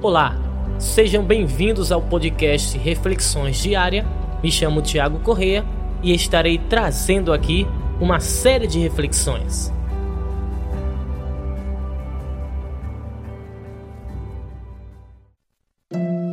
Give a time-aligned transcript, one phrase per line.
[0.00, 0.36] Olá,
[0.78, 4.06] sejam bem-vindos ao podcast Reflexões Diária.
[4.40, 5.64] Me chamo Tiago Correia
[6.04, 7.66] e estarei trazendo aqui
[8.00, 9.72] uma série de reflexões.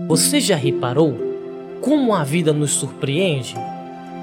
[0.07, 1.17] Você já reparou
[1.81, 3.55] como a vida nos surpreende?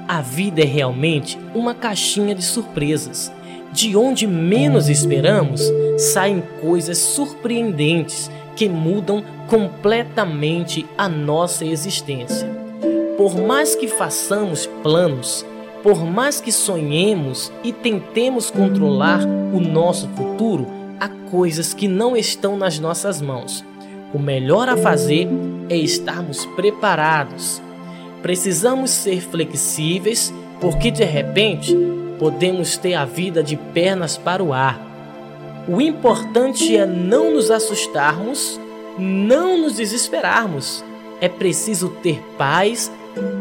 [0.07, 3.29] A vida é realmente uma caixinha de surpresas.
[3.73, 5.61] De onde menos esperamos,
[5.97, 12.47] saem coisas surpreendentes que mudam completamente a nossa existência.
[13.17, 15.45] Por mais que façamos planos,
[15.83, 20.65] por mais que sonhemos e tentemos controlar o nosso futuro,
[20.99, 23.63] há coisas que não estão nas nossas mãos.
[24.13, 25.27] O melhor a fazer
[25.69, 27.61] é estarmos preparados.
[28.21, 31.75] Precisamos ser flexíveis, porque de repente
[32.17, 34.92] podemos ter a vida de pernas para o ar.
[35.67, 38.59] O importante é não nos assustarmos,
[38.99, 40.83] não nos desesperarmos.
[41.21, 42.91] É preciso ter paz,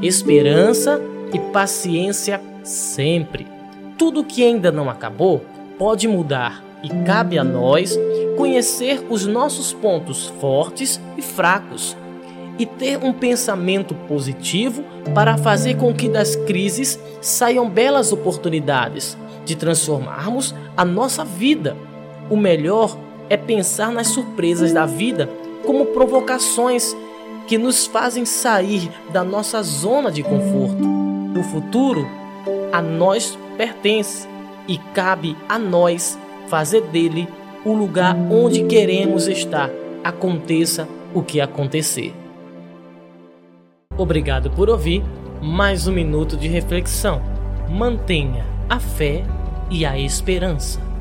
[0.01, 1.01] esperança
[1.33, 3.47] e paciência sempre.
[3.99, 5.45] Tudo que ainda não acabou
[5.77, 7.99] pode mudar e cabe a nós
[8.37, 11.97] conhecer os nossos pontos fortes e fracos
[12.57, 19.57] e ter um pensamento positivo para fazer com que das crises saiam belas oportunidades de
[19.57, 21.77] transformarmos a nossa vida.
[22.31, 22.97] O melhor
[23.29, 25.29] é pensar nas surpresas da vida
[25.65, 26.95] como provocações
[27.47, 30.83] que nos fazem sair da nossa zona de conforto.
[31.39, 32.07] O futuro
[32.73, 34.29] a nós pertence
[34.67, 37.29] e cabe a nós fazer dele
[37.65, 39.71] o lugar onde queremos estar,
[40.03, 42.13] aconteça o que acontecer.
[43.97, 45.03] Obrigado por ouvir
[45.41, 47.21] mais um minuto de reflexão.
[47.69, 49.25] Mantenha a fé
[49.71, 50.92] e a esperança.